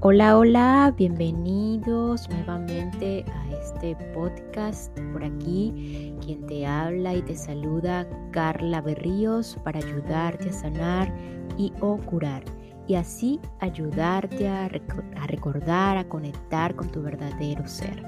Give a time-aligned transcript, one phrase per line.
[0.00, 4.94] Hola, hola, bienvenidos nuevamente a este podcast.
[5.12, 11.10] Por aquí, quien te habla y te saluda, Carla Berríos, para ayudarte a sanar
[11.56, 12.44] y o curar.
[12.86, 18.04] Y así ayudarte a, recordar, a conectar con tu verdadero ser.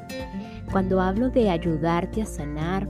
[0.70, 2.86] Cuando hablo de ayudarte a sanar,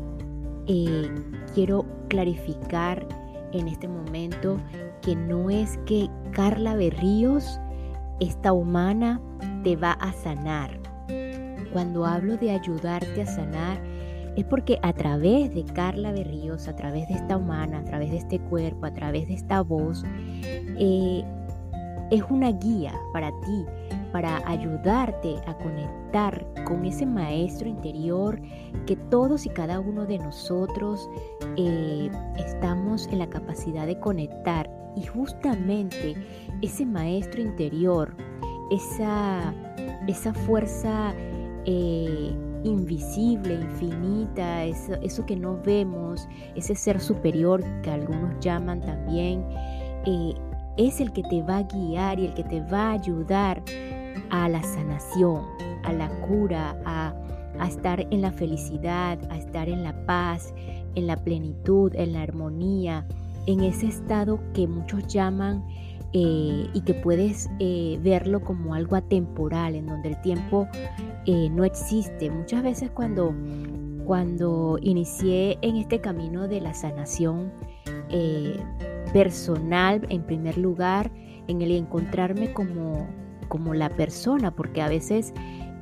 [0.67, 1.09] eh,
[1.55, 3.07] quiero clarificar
[3.53, 4.57] en este momento
[5.03, 7.60] que no es que Carla Berríos
[8.21, 9.21] esta humana
[9.63, 10.79] te va a sanar.
[11.73, 13.79] Cuando hablo de ayudarte a sanar,
[14.37, 18.19] es porque a través de Carla Berríos, a través de esta humana, a través de
[18.19, 20.05] este cuerpo, a través de esta voz,
[20.79, 21.25] eh,
[22.11, 23.67] es una guía para ti,
[24.13, 28.41] para ayudarte a conectar con ese maestro interior
[28.87, 31.11] que todos y cada uno de nosotros
[31.57, 36.16] eh, estamos en la capacidad de conectar y justamente
[36.62, 38.15] ese maestro interior,
[38.71, 39.54] esa,
[40.07, 41.15] esa fuerza
[41.65, 42.32] eh,
[42.65, 49.45] invisible, infinita, eso, eso, que no vemos, ese ser superior que algunos llaman también,
[50.07, 50.35] eh,
[50.76, 53.63] es el que te va a guiar y el que te va a ayudar
[54.30, 55.45] a la sanación,
[55.85, 57.15] a la cura, a,
[57.59, 60.52] a estar en la felicidad, a estar en la paz,
[60.95, 63.07] en la plenitud, en la armonía,
[63.49, 65.65] en ese estado que muchos llaman
[66.12, 70.69] eh, y que puedes eh, verlo como algo atemporal, en donde el tiempo
[71.25, 72.31] eh, no existe.
[72.31, 73.34] Muchas veces cuando,
[74.04, 77.50] cuando inicié en este camino de la sanación
[79.15, 81.10] personal, en primer lugar,
[81.47, 83.06] en el encontrarme como,
[83.49, 85.32] como la persona, porque a veces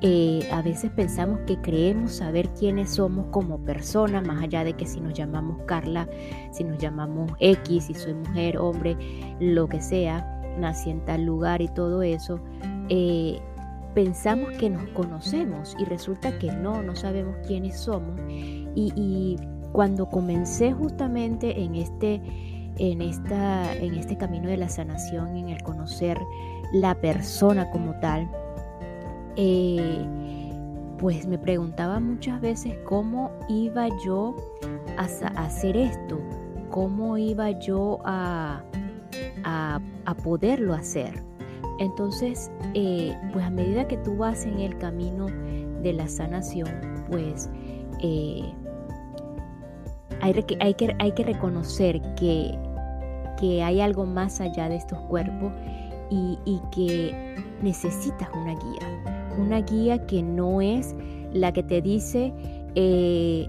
[0.03, 4.87] eh, a veces pensamos que creemos saber quiénes somos como personas, más allá de que
[4.87, 6.07] si nos llamamos Carla,
[6.53, 8.97] si nos llamamos X, si soy mujer, hombre,
[9.41, 12.41] lo que sea, nací en tal lugar y todo eso,
[12.91, 13.41] eh,
[13.95, 18.21] pensamos que nos conocemos y resulta que no, no sabemos quiénes somos.
[18.29, 19.37] Y,
[19.73, 22.23] cuando comencé justamente en este,
[22.79, 26.19] en, esta, en este camino de la sanación, en el conocer
[26.73, 28.31] la persona como tal,
[29.37, 30.07] eh,
[30.99, 34.35] pues me preguntaba muchas veces cómo iba yo
[34.97, 35.05] a,
[35.37, 36.19] hacer esto,
[36.71, 38.63] cómo iba yo a,
[40.23, 41.23] poderlo hacer.
[41.79, 45.27] Entonces, eh, pues a medida que tú vas en el camino
[45.83, 46.71] de la sanación,
[47.11, 47.51] pues
[48.01, 48.51] eh,
[50.23, 52.59] hay, que, reconocer que,
[53.63, 55.53] hay algo más allá de estos cuerpos
[56.09, 60.95] y que necesitas una guía una guía que no es
[61.33, 62.33] la que te dice,
[62.75, 63.49] eh,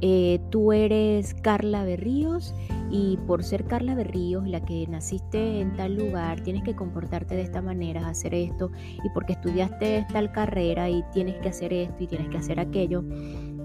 [0.00, 2.54] eh, tú eres Carla Berríos
[2.90, 7.42] y por ser Carla Berríos, la que naciste en tal lugar, tienes que comportarte de
[7.42, 8.70] esta manera, hacer esto,
[9.04, 13.04] y porque estudiaste tal carrera y tienes que hacer esto y tienes que hacer aquello.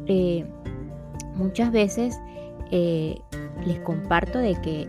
[0.08, 0.46] Eh,
[1.36, 2.20] muchas veces
[2.72, 4.88] les comparto de que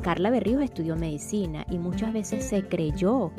[0.00, 3.30] Carla Berríos estudió medicina y muchas veces se creyó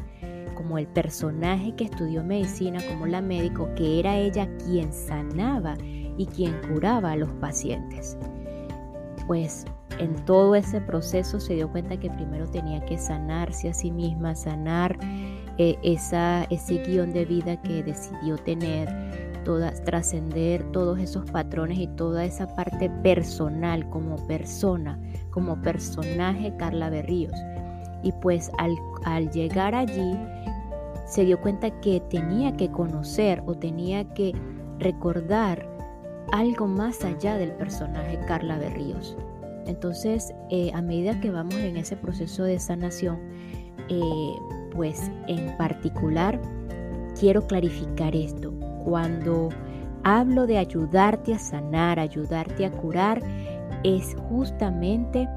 [0.61, 5.75] como el personaje que estudió medicina, como la médico, que era ella quien sanaba
[6.17, 8.15] y quien curaba a los pacientes.
[9.25, 9.65] Pues
[9.97, 14.35] en todo ese proceso se dio cuenta que primero tenía que sanarse a sí misma,
[14.35, 14.99] sanar
[15.57, 18.87] eh, esa, ese guion de vida que decidió tener,
[19.83, 24.99] trascender todos esos patrones y toda esa parte personal como persona,
[25.31, 27.33] como personaje Carla Berríos.
[28.03, 30.17] Y pues al, al llegar allí,
[31.11, 34.33] se dio cuenta que tenía que conocer o tenía que
[34.79, 35.67] recordar
[36.31, 39.17] algo más allá del personaje Carla Berríos.
[39.65, 43.19] Entonces, eh, a medida que vamos en ese proceso de sanación,
[43.89, 43.99] eh,
[44.73, 46.41] pues en particular
[47.19, 48.53] quiero clarificar esto.
[48.85, 49.49] Cuando
[50.03, 53.21] hablo de ayudarte a sanar, ayudarte a curar,
[53.83, 55.27] es justamente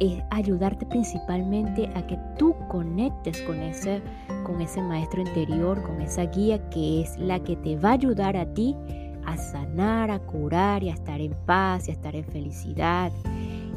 [0.00, 4.02] es ayudarte principalmente a que tú conectes con ese,
[4.44, 8.36] con ese maestro interior, con esa guía que es la que te va a ayudar
[8.36, 8.76] a ti
[9.28, 13.12] a sanar, a curar y a estar en paz y a estar en felicidad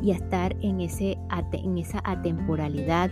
[0.02, 1.18] y a estar en, ese,
[1.52, 3.12] en esa atemporalidad.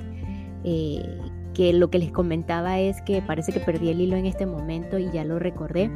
[0.63, 1.19] Eh,
[1.53, 4.97] que lo que les comentaba es que parece que perdí el hilo en este momento
[4.97, 5.91] y ya lo recordé,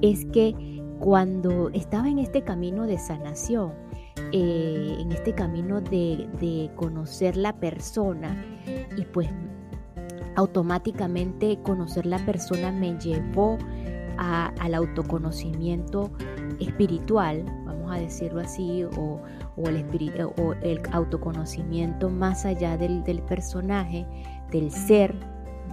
[0.00, 0.54] es que
[1.00, 3.72] cuando estaba en este camino de sanación,
[4.32, 8.44] eh, en este camino de, conocer la persona
[8.96, 9.28] y pues
[10.36, 13.58] automáticamente conocer la persona me llevó
[14.18, 16.12] al autoconocimiento
[16.60, 19.20] espiritual, vamos a decirlo así, o,
[19.56, 19.84] el,
[20.38, 24.06] o el autoconocimiento más allá del, del personaje,
[24.50, 25.14] del ser,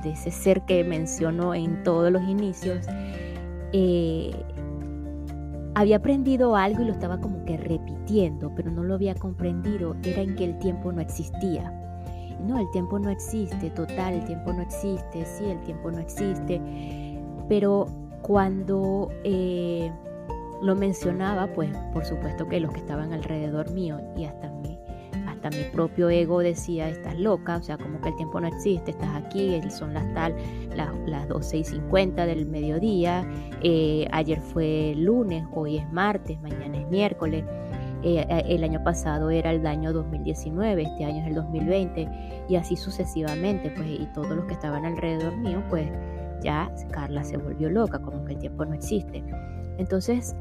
[0.04, 2.88] de ese ser que mencionó en todos los inicios,
[3.74, 4.32] eh,
[5.80, 10.22] había aprendido algo y lo estaba como que repitiendo, pero no lo había comprendido, era
[10.22, 11.72] en que el tiempo no existía.
[12.46, 16.60] No, el tiempo no existe, total, el tiempo no existe, sí, el tiempo no existe.
[17.48, 17.86] Pero
[18.24, 19.90] cuando eh,
[20.62, 24.69] lo mencionaba, pues por supuesto que los que estaban alrededor mío y hasta mí,
[25.48, 29.16] mi propio ego decía, estás loca, o sea, como que el tiempo no existe, estás
[29.16, 30.36] aquí, son las tal,
[30.76, 33.26] las, las 12 y 50 del mediodía,
[33.62, 37.46] eh, ayer fue lunes, hoy es martes, mañana es miércoles.
[38.02, 42.78] Eh, el año pasado era el año 2019, este año es el 2020 y así
[42.78, 45.90] sucesivamente, pues y todos los que estaban alrededor mío, pues
[46.42, 49.24] ya Carla se volvió loca, como que el tiempo no existe.
[49.78, 50.36] Entonces,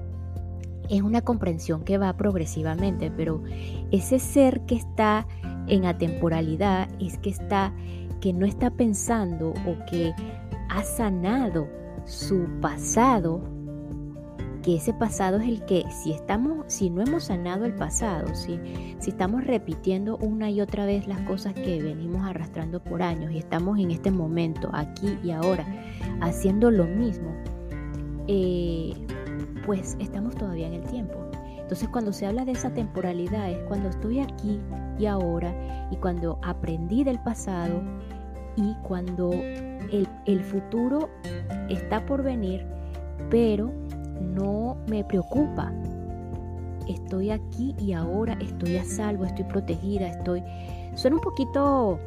[0.88, 3.42] es una comprensión que va progresivamente, pero
[3.90, 5.26] ese ser que está
[5.66, 7.72] en atemporalidad es que está
[8.20, 10.12] que no está pensando o que
[10.68, 11.68] ha sanado
[12.04, 13.40] su pasado,
[14.62, 18.58] que ese pasado es el que si estamos si no hemos sanado el pasado, si
[18.98, 23.38] si estamos repitiendo una y otra vez las cosas que venimos arrastrando por años y
[23.38, 25.64] estamos en este momento aquí y ahora
[26.20, 27.32] haciendo lo mismo,
[28.26, 28.94] eh,
[29.68, 31.18] pues estamos todavía en el tiempo.
[31.58, 34.58] Entonces cuando se habla de esa temporalidad es cuando estoy aquí
[34.98, 35.54] y ahora
[35.90, 37.82] y cuando aprendí del pasado
[38.56, 41.10] y cuando el, el futuro
[41.68, 42.64] está por venir,
[43.28, 43.70] pero
[44.22, 45.70] no me preocupa.
[46.88, 50.42] Estoy aquí y ahora, estoy a salvo, estoy protegida, estoy...
[50.94, 51.98] Suena un poquito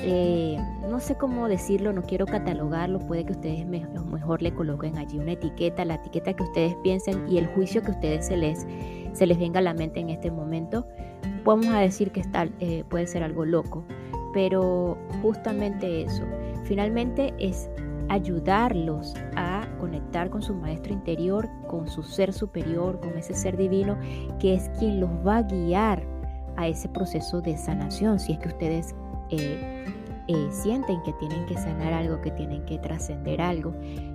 [0.00, 0.58] eh,
[0.88, 5.32] no sé cómo decirlo, no quiero catalogarlo, puede que ustedes mejor le coloquen allí una
[5.32, 8.66] etiqueta, la etiqueta que ustedes piensen y el juicio que ustedes se les,
[9.12, 10.86] se les venga a la mente en este momento.
[11.44, 13.84] Podemos decir que está, eh, puede ser algo loco,
[14.32, 16.24] pero justamente eso,
[16.64, 17.70] finalmente es
[18.08, 23.98] ayudarlos a conectar con su maestro interior, con su ser superior, con ese ser divino,
[24.38, 26.02] que es quien los va a guiar
[26.56, 28.94] a ese proceso de sanación, si es que ustedes
[29.30, 29.84] eh,
[30.28, 33.74] eh, sienten que tienen que sanar algo, que tienen que trascender algo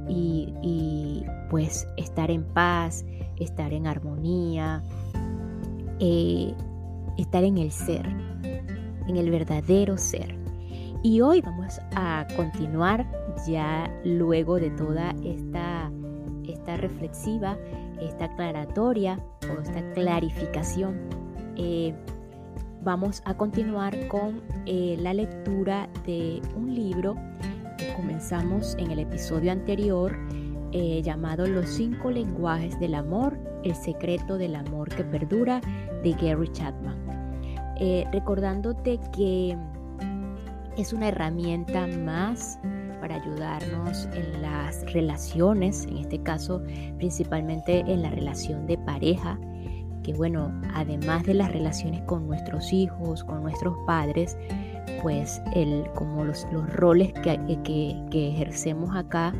[0.09, 3.05] y, pues estar en paz,
[3.37, 4.83] estar en armonía,
[5.99, 6.53] eh,
[7.17, 8.05] estar en el ser,
[9.07, 10.35] en el verdadero ser.
[11.03, 13.05] Y hoy vamos a continuar
[13.47, 15.91] ya luego de toda esta,
[16.47, 17.57] esta reflexiva,
[18.01, 19.19] esta aclaratoria
[19.49, 20.99] o esta clarificación
[22.83, 27.15] vamos a continuar con eh, la lectura de un libro
[27.77, 30.17] que comenzamos en el episodio anterior
[30.71, 35.61] eh, llamado Los cinco lenguajes del amor, el secreto del amor que perdura
[36.03, 36.95] de Gary Chapman.
[37.77, 39.57] Eh, recordándote que
[40.77, 42.59] es una herramienta más
[42.99, 46.61] para ayudarnos en las relaciones, en este caso
[46.97, 49.39] principalmente en la relación de pareja,
[50.03, 54.38] que bueno, además de las relaciones con nuestros hijos, con nuestros padres,
[55.01, 59.33] pues el, como los, roles que, que, ejercemos acá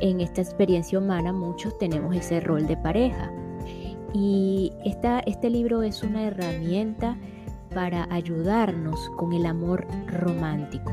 [0.00, 3.30] en esta experiencia humana, muchos tenemos ese rol de pareja.
[4.14, 7.16] Y esta, este libro es una herramienta
[7.74, 10.92] para ayudarnos con el amor romántico.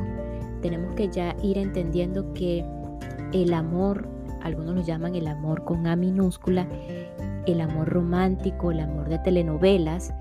[0.61, 2.65] Tenemos que ya ir entendiendo que
[3.33, 4.07] el amor,
[4.41, 6.67] algunos lo llaman el amor con A minúscula,
[7.51, 10.13] el amor romántico, el amor de telenovelas,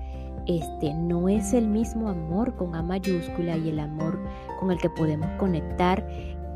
[0.45, 4.19] este no es el mismo amor con A mayúscula y el amor
[4.59, 6.07] con el que podemos conectar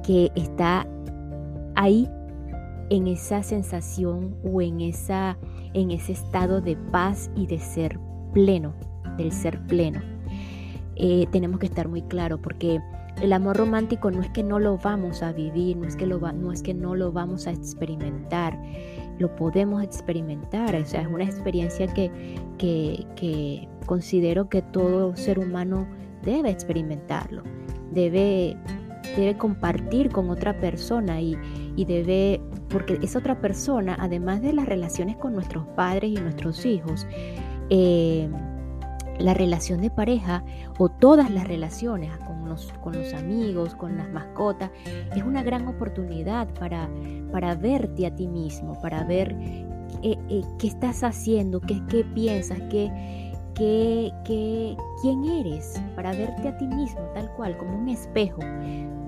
[0.04, 0.88] que está
[1.76, 2.10] ahí
[2.90, 5.38] en esa sensación o en esa
[5.74, 8.00] en ese estado de paz y de ser
[8.34, 8.74] pleno,
[9.18, 10.02] del ser pleno.
[10.96, 12.80] Eh, tenemos que estar muy claro porque
[13.22, 16.52] el amor romántico no es que no lo vamos a vivir, no es que, no,
[16.52, 18.60] es que no lo vamos a experimentar
[19.20, 20.76] lo podemos experimentar.
[20.76, 22.12] O sea, es una experiencia que,
[22.58, 25.88] que, considero que todo ser humano
[26.24, 27.44] debe experimentarlo,
[27.92, 28.56] debe,
[29.18, 31.36] debe compartir con otra persona y,
[31.76, 32.40] debe,
[32.70, 37.06] porque esa otra persona, además de las relaciones con nuestros padres y nuestros hijos,
[37.70, 38.30] eh,
[39.20, 40.44] la relación de pareja
[40.78, 44.72] o todas las relaciones con los, con los amigos, con las mascotas,
[45.16, 46.90] es una gran oportunidad para,
[47.32, 49.36] para verte a ti mismo, para ver
[50.02, 52.92] eh, eh, qué estás haciendo, qué, qué piensas, qué,
[53.56, 58.42] qué, qué, quién eres, para verte a ti mismo tal cual, como un espejo.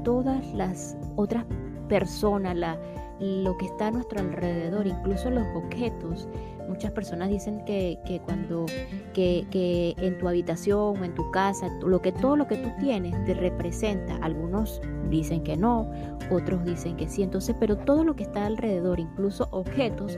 [0.04, 1.46] Todas las otras
[1.88, 2.80] persona, la,
[3.20, 6.28] lo que está a nuestro alrededor, incluso los objetos.
[6.68, 8.66] Muchas personas dicen que, cuando
[9.14, 12.70] que, que, en tu habitación o en tu casa, lo que todo lo que tú
[12.80, 14.18] tienes te representa.
[14.18, 15.90] Algunos dicen que no,
[16.32, 17.24] otros dicen que sí.
[17.24, 20.18] Entonces, pero todo lo que está alrededor, incluso objetos,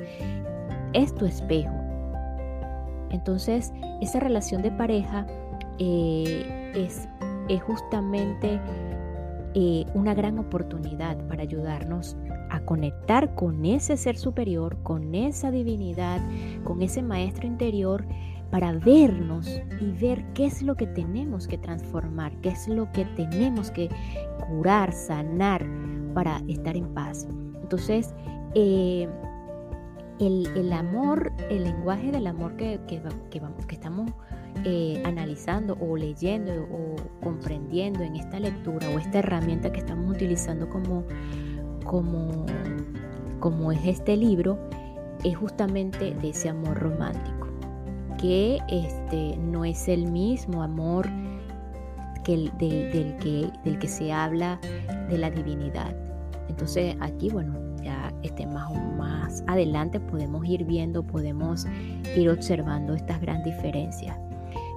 [0.94, 1.74] es tu espejo.
[3.10, 5.26] Entonces, esa relación de pareja
[5.80, 7.08] eh, es,
[7.50, 8.60] es, justamente
[9.54, 12.18] eh, una gran oportunidad para ayudarnos
[12.50, 16.22] a conectar con ese ser superior, con esa divinidad,
[16.64, 18.06] con ese maestro interior,
[18.52, 23.06] para vernos y ver qué es lo que tenemos que transformar, qué es lo que
[23.06, 23.90] tenemos que
[24.48, 25.66] curar, sanar
[26.14, 27.28] para estar en paz.
[27.62, 28.14] Entonces,
[28.56, 29.08] eh,
[30.20, 34.12] el, amor, el lenguaje del amor que, que, que estamos
[34.64, 40.68] eh, analizando o leyendo o comprendiendo en esta lectura o esta herramienta que estamos utilizando
[40.70, 41.04] como
[41.88, 42.46] como,
[43.40, 44.60] como es este libro,
[45.24, 47.48] es justamente de ese amor romántico,
[48.20, 51.08] que este, no es el mismo amor
[52.24, 54.60] que el, del, que, del que se habla
[55.10, 55.96] de la divinidad.
[56.50, 61.66] Entonces aquí, bueno, ya este, más, más adelante podemos ir viendo, podemos
[62.16, 64.18] ir observando estas grandes diferencias.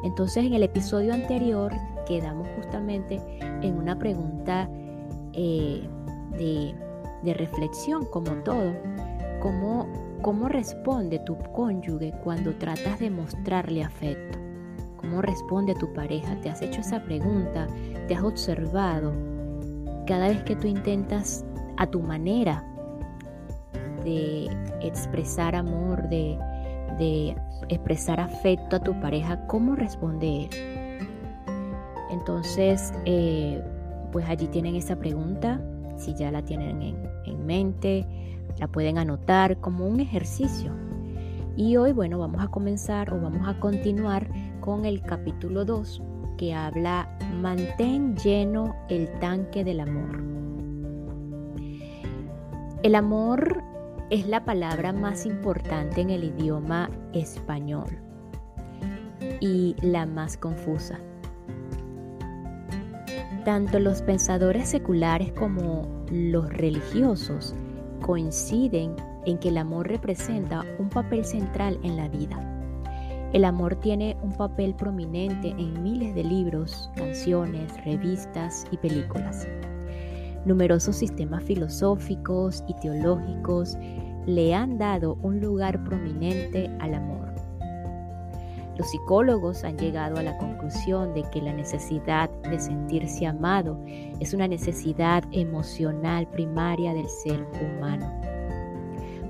[0.05, 1.73] Entonces en el episodio anterior
[2.07, 4.69] quedamos justamente en una pregunta
[5.33, 5.83] eh,
[6.39, 6.75] de
[7.23, 8.73] de reflexión como todo.
[9.41, 9.87] ¿Cómo,
[10.23, 14.39] ¿Cómo responde tu cónyuge cuando tratas de mostrarle afecto?
[14.97, 16.37] ¿Cómo responde tu pareja?
[16.41, 17.67] ¿Te has hecho esa pregunta?
[18.07, 19.13] ¿Te has observado?
[20.07, 21.45] Cada vez que tú intentas
[21.79, 22.65] a tu manera
[24.05, 24.49] de
[24.81, 26.39] expresar amor, de,
[26.99, 27.37] de
[27.69, 30.51] expresar afecto a tu pareja, ¿cómo responde él?
[32.11, 33.63] Entonces, eh,
[34.13, 35.61] pues allí tienen esa pregunta
[36.01, 36.83] si ya la tienen
[37.25, 38.07] en, mente,
[38.59, 40.73] la pueden anotar como un ejercicio.
[41.57, 44.29] Y hoy, bueno, vamos a comenzar o vamos a continuar
[44.61, 46.03] con el capítulo 2
[46.39, 47.09] que habla
[47.41, 50.23] Mantén lleno el tanque del amor.
[52.83, 53.63] El amor
[54.09, 57.99] es la palabra más importante en el idioma español
[59.41, 60.99] y la más confusa.
[63.45, 67.55] Tanto los pensadores seculares como los religiosos
[68.03, 68.95] coinciden
[69.25, 72.47] en que el amor representa un papel central en la vida.
[73.33, 79.47] El amor tiene un papel prominente en miles de libros, canciones, revistas y películas.
[80.45, 83.79] Numerosos sistemas filosóficos y teológicos
[84.27, 87.30] le han dado un lugar prominente al amor.
[88.81, 93.79] Los psicólogos han llegado a la conclusión de que la necesidad de sentirse amado
[94.21, 98.11] es una necesidad emocional primaria del ser humano.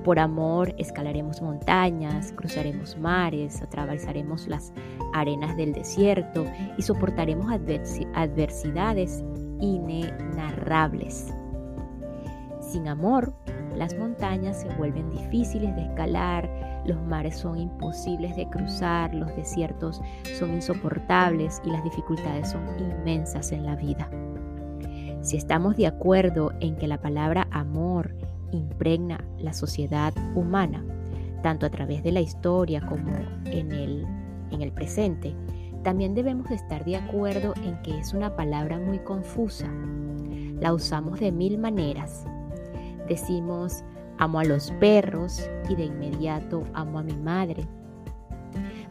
[0.04, 4.72] Por amor escalaremos montañas, cruzaremos mares, atravesaremos las
[5.14, 6.46] arenas del desierto
[6.78, 9.24] y soportaremos adversidades
[9.58, 11.34] inenarrables.
[12.60, 13.34] Sin amor,
[13.74, 16.48] las montañas se vuelven difíciles de escalar,
[16.84, 20.00] los mares son imposibles de cruzar, los desiertos
[20.38, 24.10] son insoportables y las dificultades son inmensas en la vida.
[25.22, 28.14] Si estamos de acuerdo en que la palabra amor
[28.52, 30.84] impregna la sociedad humana,
[31.42, 33.10] tanto a través de la historia como
[33.44, 34.06] en el,
[34.50, 35.34] en el presente,
[35.82, 39.70] también debemos estar de acuerdo en que es una palabra muy confusa.
[40.60, 42.26] La usamos de mil maneras.
[43.08, 43.82] Decimos,
[44.20, 47.66] amo a los perros y de inmediato amo a mi madre.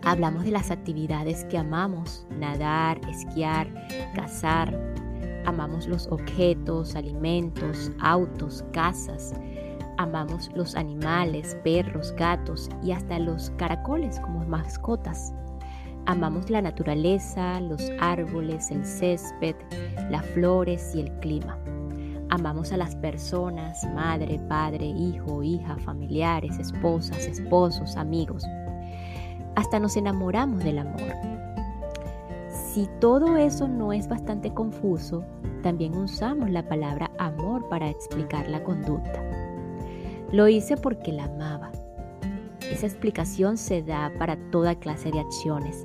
[0.03, 3.71] Hablamos de las actividades que amamos, nadar, esquiar,
[4.15, 4.77] cazar.
[5.45, 9.33] Amamos los objetos, alimentos, autos, casas.
[9.98, 15.33] Amamos los animales, perros, gatos y hasta los caracoles como mascotas.
[16.07, 19.55] Amamos la naturaleza, los árboles, el césped,
[20.09, 21.55] las flores y el clima.
[22.31, 28.45] Amamos a las personas, madre, padre, hijo, hija, familiares, esposas, esposos, amigos.
[29.55, 31.12] Hasta nos enamoramos del amor.
[32.71, 35.24] Si todo eso no es bastante confuso,
[35.63, 39.24] también usamos la palabra amor para explicar la conducta.
[40.31, 41.71] Lo hice porque la amaba.
[42.71, 45.83] Esa explicación se da para toda clase de acciones.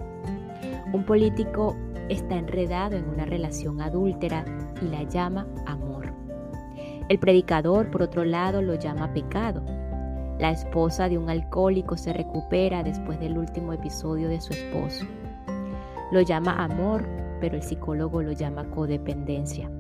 [0.93, 1.75] Un político
[2.11, 4.45] está enredado en una relación adúltera
[4.83, 6.24] y la llama amor.
[7.09, 9.63] El predicador, por otro lado, lo llama pecado.
[10.39, 15.05] La esposa de un alcohólico se recupera después del último episodio de su esposo.
[16.11, 17.05] Lo llama amor,
[17.41, 19.71] pero el psicólogo lo llama codependencia.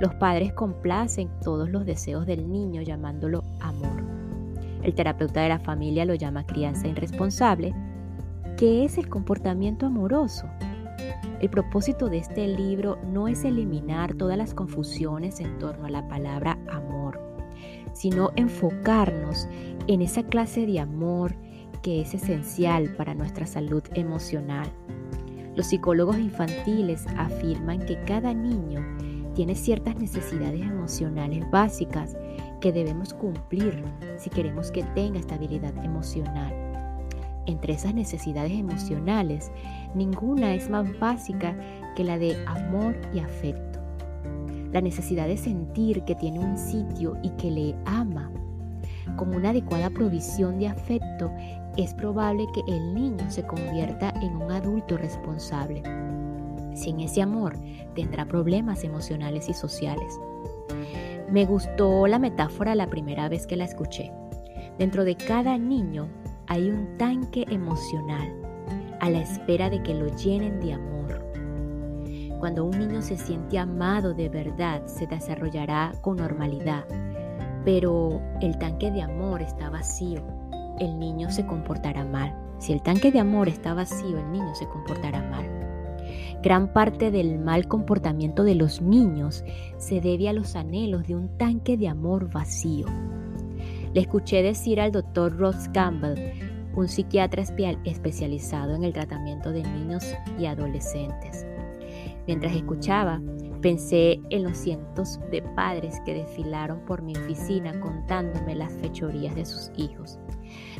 [0.00, 4.02] Los padres complacen todos los deseos del niño llamándolo amor.
[4.82, 7.74] El terapeuta de la familia lo llama crianza irresponsable,
[8.58, 10.46] que es el comportamiento amoroso.
[11.44, 16.08] El propósito de este libro no es eliminar todas las confusiones en torno a la
[16.08, 17.20] palabra amor,
[17.92, 19.46] sino enfocarnos
[19.86, 21.36] en esa clase de amor
[21.82, 24.66] que es esencial para nuestra salud emocional.
[25.54, 28.80] Los psicólogos infantiles afirman que cada niño
[29.34, 32.16] tiene ciertas necesidades emocionales básicas
[32.62, 33.84] que debemos cumplir
[34.16, 36.54] si queremos que tenga estabilidad emocional.
[37.46, 39.50] Entre esas necesidades emocionales,
[39.94, 41.56] ninguna es más básica
[41.94, 43.80] que la de amor y afecto.
[44.72, 48.30] La necesidad de sentir que tiene un sitio y que le ama.
[49.16, 51.30] Con una adecuada provisión de afecto,
[51.76, 55.82] es probable que el niño se convierta en un adulto responsable.
[56.74, 57.56] Sin ese amor,
[57.94, 60.18] tendrá problemas emocionales y sociales.
[61.30, 64.12] Me gustó la metáfora la primera vez que la escuché.
[64.78, 66.08] Dentro de cada niño
[66.46, 68.32] hay un tanque emocional
[69.00, 71.24] a la espera de que lo llenen de amor.
[72.38, 76.84] Cuando un niño se siente amado de verdad, se desarrollará con normalidad,
[77.64, 80.22] pero el tanque de amor está vacío,
[80.78, 82.34] el niño se comportará mal.
[82.58, 85.44] Si el tanque de amor está vacío, el niño se comportará mal.
[86.42, 89.44] Gran parte del mal comportamiento de los niños
[89.78, 92.86] se debe a los anhelos de un tanque de amor vacío.
[93.94, 96.18] Le escuché decir al doctor Ross Campbell,
[96.74, 97.44] un psiquiatra
[97.84, 100.04] especializado en el tratamiento de niños
[100.36, 101.46] y adolescentes.
[102.26, 103.22] Mientras escuchaba,
[103.62, 109.44] pensé en los cientos de padres que desfilaron por mi oficina contándome las fechorías de
[109.44, 110.18] sus hijos.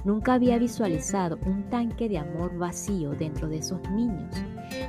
[0.05, 4.35] Nunca había visualizado un tanque de amor vacío dentro de esos niños,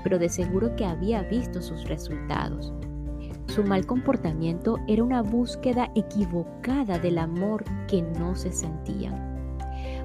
[0.03, 2.73] pero de seguro que había visto sus resultados.
[3.47, 9.13] Su mal comportamiento era una búsqueda equivocada del amor que no se sentían.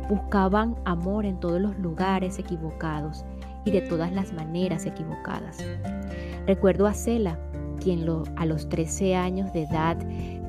[0.08, 3.24] Buscaban amor en todos los lugares equivocados
[3.64, 5.58] y de todas las maneras equivocadas.
[6.46, 7.38] Recuerdo a Cela,
[7.80, 8.06] quien
[8.36, 9.96] a los 13 años de edad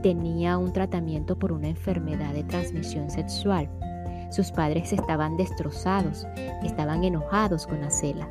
[0.02, 3.70] tenía un tratamiento por una enfermedad de transmisión sexual
[4.32, 6.25] sus padres estaban destrozados,
[6.64, 8.30] estaban enojados con Acela,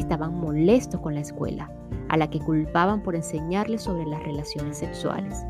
[0.00, 1.70] estaban molestos con la escuela,
[2.08, 5.44] a la que culpaban por enseñarle sobre las relaciones sexuales.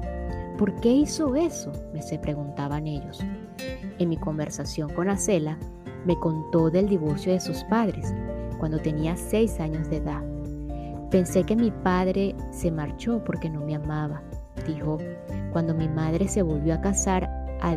[0.59, 1.73] ¿Por qué hizo eso?
[1.93, 3.25] me se preguntaban ellos.
[3.99, 5.59] En mi conversación con Acela,
[6.05, 8.15] me contó del divorcio de sus padres
[8.59, 10.23] cuando tenía seis años de edad.
[11.11, 14.23] Pensé que mi padre se marchó porque no me amaba,
[14.67, 14.99] dijo.
[15.53, 17.25] Cuando mi madre se volvió a casar
[17.61, 17.77] a,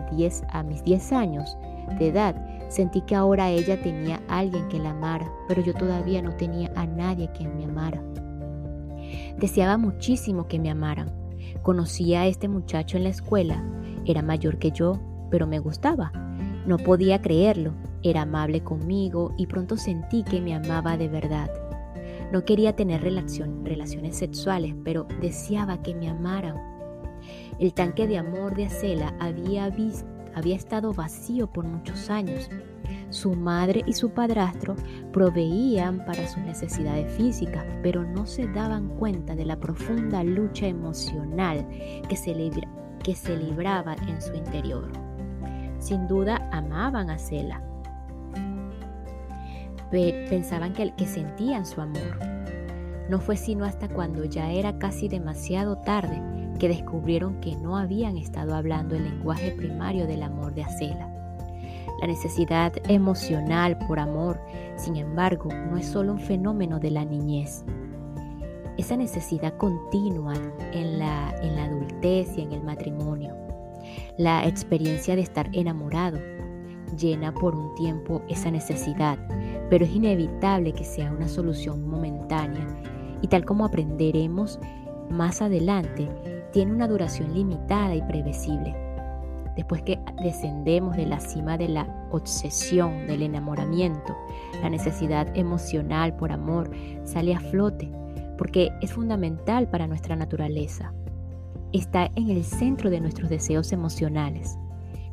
[0.49, 1.57] a mis 10 años,
[1.97, 2.35] de edad,
[2.73, 6.71] sentí que ahora ella tenía a alguien que la amara, pero yo todavía no tenía
[6.75, 8.03] a nadie que me amara.
[9.37, 11.11] Deseaba muchísimo que me amaran.
[11.61, 13.63] Conocí a este muchacho en la escuela,
[14.05, 16.11] era mayor que yo, pero me gustaba.
[16.65, 21.51] No podía creerlo, era amable conmigo y pronto sentí que me amaba de verdad.
[22.31, 26.55] No quería tener relaciones sexuales, pero deseaba que me amaran.
[27.59, 32.49] El tanque de amor de Acela había visto había estado vacío por muchos años.
[33.09, 34.75] Su madre y su padrastro
[35.11, 41.67] proveían para sus necesidades físicas, pero no se daban cuenta de la profunda lucha emocional
[42.09, 42.33] que se,
[43.03, 44.91] que se libraba en su interior.
[45.79, 47.61] Sin duda amaban a Cela.
[49.91, 52.17] Pensaban que, que sentían su amor.
[53.09, 56.19] No fue sino hasta cuando ya era casi demasiado tarde
[56.63, 61.13] que descubrieron que no habían estado hablando el lenguaje primario del amor de Acela.
[61.99, 64.39] La necesidad emocional por amor,
[64.77, 67.65] sin embargo, no es solo un fenómeno de la niñez.
[68.77, 70.35] Esa necesidad continua
[70.71, 73.35] en la, en la adultez y en el matrimonio.
[74.17, 76.17] La experiencia de estar enamorado
[76.97, 79.19] llena por un tiempo esa necesidad,
[79.69, 82.65] pero es inevitable que sea una solución momentánea
[83.21, 84.61] y tal como aprenderemos
[85.09, 86.09] más adelante,
[86.53, 88.75] tiene una duración limitada y previsible.
[89.57, 94.15] Después que descendemos de la cima de la obsesión, del enamoramiento,
[94.61, 96.71] la necesidad emocional por amor
[97.03, 97.91] sale a flote
[98.37, 100.93] porque es fundamental para nuestra naturaleza.
[101.71, 104.57] Está en el centro de nuestros deseos emocionales.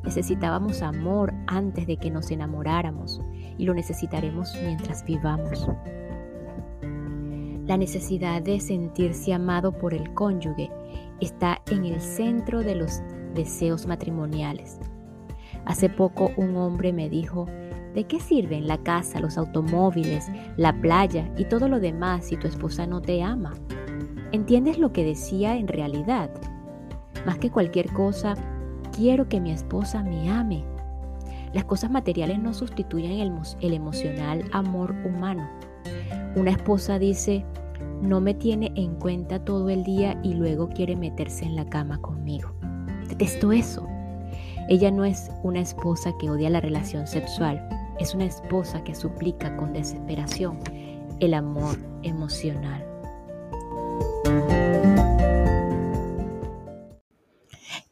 [0.05, 3.20] Necesitábamos amor antes de que nos enamoráramos
[3.59, 5.68] y lo necesitaremos mientras vivamos.
[7.66, 10.70] La necesidad de sentirse amado por el cónyuge
[11.20, 13.02] está en el centro de los
[13.35, 14.78] deseos matrimoniales.
[15.64, 17.46] Hace poco un hombre me dijo,
[17.94, 22.46] ¿de qué sirven la casa, los automóviles, la playa y todo lo demás si tu
[22.46, 23.54] esposa no te ama?
[24.33, 26.30] ¿Entiendes lo que decía en realidad?
[27.26, 28.35] Más que cualquier cosa,
[28.96, 30.64] quiero que mi esposa me ame.
[31.52, 33.20] Las cosas materiales no sustituyen
[33.61, 35.48] el, emocional amor humano.
[36.37, 37.44] Una esposa dice,
[38.00, 42.00] no me tiene en cuenta todo el día y luego quiere meterse en la cama
[42.00, 42.52] conmigo.
[43.08, 43.86] Detesto eso.
[44.68, 49.56] Ella no es una esposa que odia la relación sexual, es una esposa que suplica
[49.56, 50.58] con desesperación
[51.18, 52.86] el amor emocional.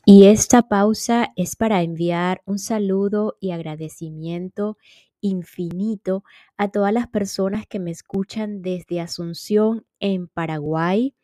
[0.04, 4.78] Y esta pausa es para enviar un saludo y agradecimiento
[5.20, 6.24] infinito
[6.57, 11.14] a todas las personas que me escuchan desde Asunción en Paraguay,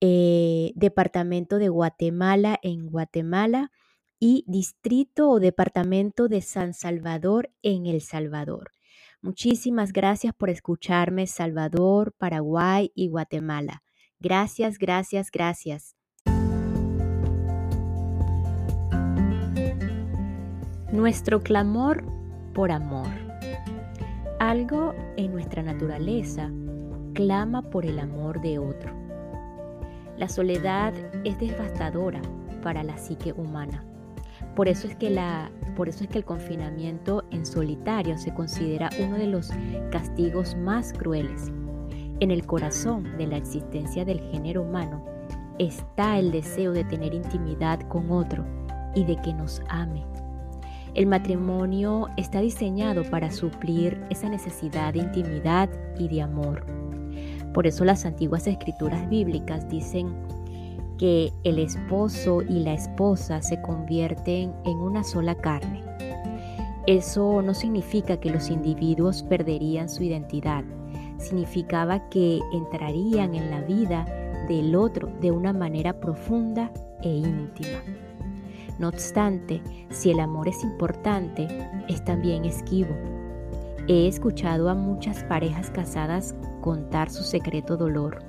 [0.00, 3.70] eh, departamento de Guatemala en Guatemala
[4.18, 8.70] y distrito o departamento de San Salvador en El Salvador.
[9.20, 13.82] Muchísimas gracias por escucharme Salvador, Paraguay y Guatemala.
[14.18, 15.96] Gracias, gracias, gracias.
[20.92, 22.04] Nuestro clamor
[22.54, 23.08] por amor.
[24.38, 26.50] Algo en nuestra naturaleza
[27.14, 28.92] clama por el amor de otro.
[30.16, 30.92] La soledad
[31.24, 32.20] es devastadora
[32.62, 33.84] para la psique humana.
[34.54, 38.90] Por eso es que la por eso es que el confinamiento en solitario se considera
[39.00, 39.50] uno de los
[39.90, 41.50] castigos más crueles.
[42.20, 45.02] En el corazón de la existencia del género humano
[45.58, 48.44] está el deseo de tener intimidad con otro
[48.94, 50.04] y de que nos ame.
[50.94, 56.66] El matrimonio está diseñado para suplir esa necesidad de intimidad y de amor.
[57.54, 60.12] Por eso las antiguas escrituras bíblicas dicen
[60.98, 65.82] que el esposo y la esposa se convierten en una sola carne.
[66.86, 70.62] Eso no significa que los individuos perderían su identidad,
[71.16, 74.04] significaba que entrarían en la vida
[74.46, 76.70] del otro de una manera profunda
[77.02, 77.78] e íntima.
[78.78, 81.46] No obstante, si el amor es importante,
[81.88, 82.94] es también esquivo.
[83.88, 88.22] He escuchado a muchas parejas casadas contar su secreto dolor.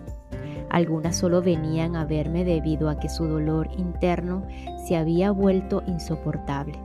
[0.70, 4.46] Algunas solo venían a verme debido a que su dolor interno
[4.88, 6.80] se había vuelto insoportable.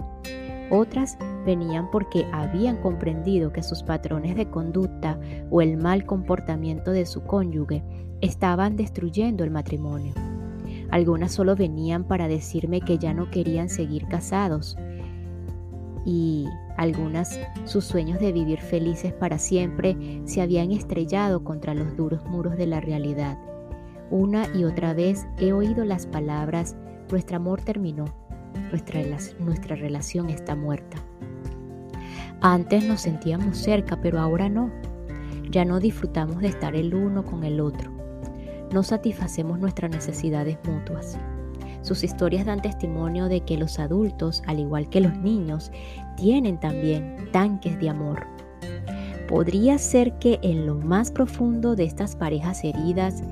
[0.71, 1.17] Otras
[1.47, 5.19] venían porque habían comprendido que sus patrones de conducta
[5.51, 7.83] o el mal comportamiento de su cónyuge
[8.21, 10.13] estaban destruyendo el matrimonio.
[10.91, 14.77] Algunas solo venían para decirme que ya no querían seguir casados
[16.05, 16.47] y
[16.79, 22.57] algunas sus sueños de vivir felices para siempre se habían estrellado contra los duros muros
[22.57, 23.39] de la realidad.
[24.11, 26.77] Una y otra vez he oído las palabras,
[27.11, 28.07] nuestro amor terminó,
[28.71, 29.03] nuestra,
[29.39, 30.97] nuestra relación está muerta.
[32.41, 34.71] Antes nos sentíamos cerca, pero ahora no.
[35.51, 37.98] Ya no disfrutamos de estar el uno con el otro
[38.73, 41.19] no satisfacemos nuestras necesidades mutuas.
[41.83, 45.71] Sus historias dan testimonio de que los adultos, al igual que los niños,
[46.17, 48.27] tienen también tanques de amor.
[49.29, 53.23] Podría ser que en lo más profundo de estas parejas heridas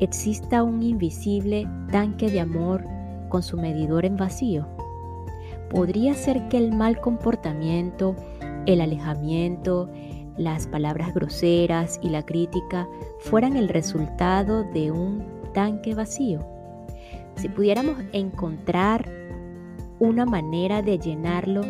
[0.00, 2.84] exista un invisible tanque de amor
[3.28, 4.66] con su medidor en vacío.
[5.70, 8.16] Podría ser que el mal comportamiento,
[8.66, 9.88] el alejamiento,
[10.36, 12.88] las palabras groseras y la crítica
[13.20, 16.40] fueran el resultado de un tanque vacío.
[17.36, 19.10] Si pudiéramos encontrar
[19.98, 21.62] una manera de llenarlo,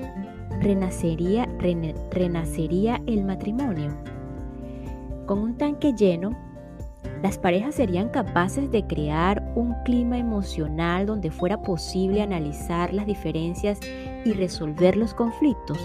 [0.61, 1.49] renacería,
[2.11, 3.93] renacería el matrimonio.
[5.27, 6.31] Con un tanque lleno,
[7.23, 13.79] las parejas serían capaces de crear un clima emocional donde fuera posible analizar las diferencias
[14.25, 15.79] y resolver los conflictos.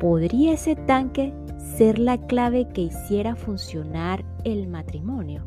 [0.00, 1.34] ¿Podría ese tanque
[1.76, 5.44] ser la clave que hiciera funcionar el matrimonio?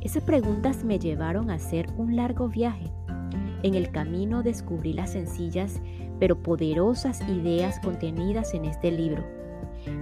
[0.00, 2.90] Esas preguntas me llevaron a hacer un largo viaje.
[3.62, 5.80] En el camino descubrí las sencillas
[6.18, 9.22] pero poderosas ideas contenidas en este libro.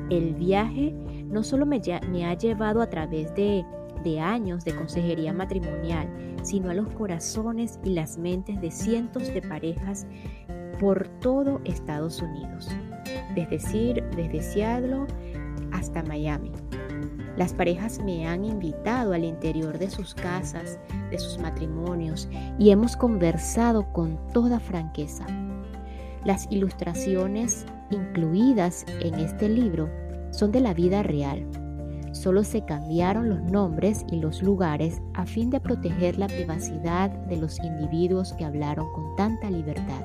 [0.08, 0.94] El viaje
[1.26, 1.82] no solo me,
[2.24, 3.62] ha llevado a través de,
[4.02, 6.08] de años de consejería matrimonial,
[6.42, 10.06] sino a los corazones y las mentes de cientos de parejas
[10.78, 12.70] por todo Estados Unidos
[13.34, 15.06] desde, desde Seattle
[15.72, 16.52] hasta Miami.
[17.36, 20.78] Las parejas me han invitado al interior de sus casas,
[21.10, 25.26] de sus matrimonios, y hemos conversado con toda franqueza.
[26.24, 29.88] Las ilustraciones incluidas en este libro
[30.32, 31.46] son de la vida real.
[32.12, 37.36] Solo se cambiaron los nombres y los lugares a fin de proteger la privacidad de
[37.36, 40.04] los individuos que hablaron con tanta libertad.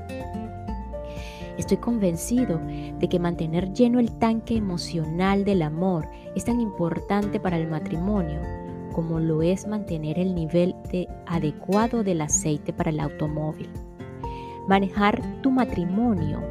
[1.57, 2.59] Estoy convencido
[2.99, 8.41] de que mantener lleno el tanque emocional del amor es tan importante para el matrimonio
[8.95, 10.73] como lo es mantener el nivel
[11.25, 13.69] adecuado del aceite para el automóvil.
[14.69, 16.41] Manejar tu matrimonio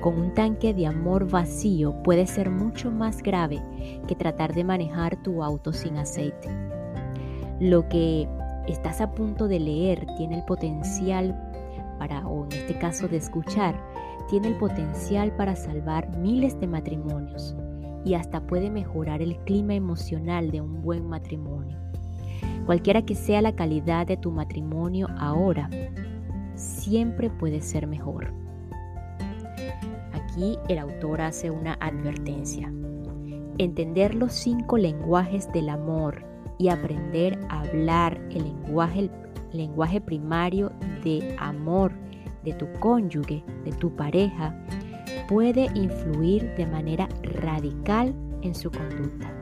[0.00, 3.60] con un tanque de amor vacío puede ser mucho más grave
[4.06, 6.48] que tratar de manejar tu auto sin aceite.
[7.58, 8.28] Lo que
[8.68, 11.36] estás a punto de leer tiene el potencial
[11.98, 13.74] para, o en este caso de escuchar,
[14.28, 17.56] tiene el potencial para salvar miles de matrimonios
[18.04, 21.78] y hasta puede mejorar el clima emocional de un buen matrimonio.
[22.66, 25.70] Cualquiera que sea la calidad de tu matrimonio ahora,
[26.54, 28.32] siempre puede ser mejor.
[30.12, 32.72] Aquí el autor hace una advertencia.
[33.56, 36.24] Entender los cinco lenguajes del amor
[36.58, 39.10] y aprender a hablar el lenguaje, el
[39.52, 40.70] lenguaje primario
[41.02, 41.92] de amor
[42.44, 44.54] de tu cónyuge, de tu pareja,
[45.28, 49.32] puede influir de manera radical en su conducta.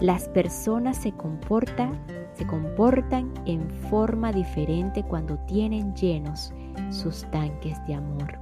[0.00, 1.98] Las personas se comportan,
[2.34, 6.52] se comportan en forma diferente cuando tienen llenos
[6.90, 8.38] sus tanques de amor.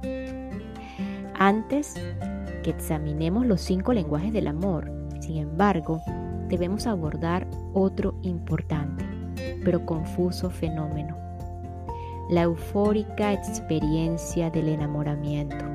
[1.37, 1.95] Antes
[2.63, 6.01] que examinemos los cinco lenguajes del amor, sin embargo,
[6.49, 9.05] debemos abordar otro importante,
[9.63, 11.17] pero confuso fenómeno,
[12.29, 15.65] la eufórica experiencia del enamoramiento.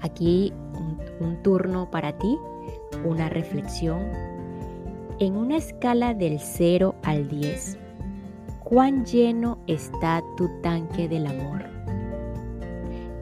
[0.00, 0.52] Aquí
[1.20, 2.38] un, turno para ti,
[3.04, 4.00] una reflexión.
[5.18, 7.78] En una escala del 0 al 10,
[8.64, 11.62] ¿cuán lleno está tu tanque del amor?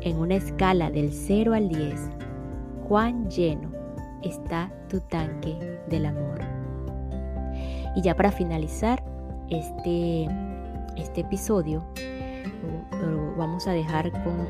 [0.00, 2.00] En una escala del 0 al 10,
[2.88, 3.70] ¿cuán lleno
[4.22, 6.40] está tu tanque del amor?
[7.96, 9.02] Y ya para finalizar
[9.50, 10.26] este,
[11.00, 11.84] este episodio,
[13.00, 14.46] lo vamos a dejar con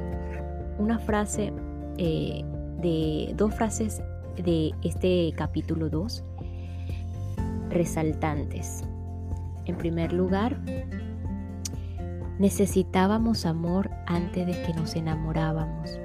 [0.78, 1.52] una frase
[1.98, 2.44] eh,
[2.80, 4.02] de dos frases
[4.36, 6.24] de este capítulo 2
[7.68, 8.84] resaltantes.
[9.66, 10.58] En primer lugar,
[12.38, 15.98] necesitábamos amor antes de que nos enamorábamos.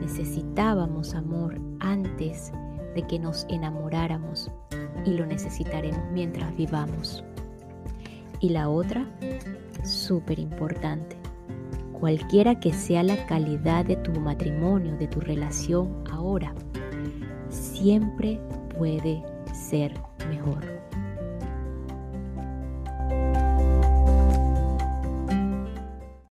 [0.00, 2.52] Necesitábamos amor antes
[2.94, 4.50] de que nos enamoráramos
[5.04, 7.24] y lo necesitaremos mientras vivamos.
[8.40, 9.06] Y la otra,
[9.84, 11.16] súper importante,
[11.92, 16.54] cualquiera que sea la calidad de tu matrimonio, de tu relación ahora,
[17.48, 18.38] siempre
[18.76, 19.22] puede
[19.52, 19.92] ser
[20.28, 20.75] mejor.